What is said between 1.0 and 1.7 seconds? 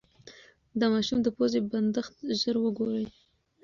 د پوزې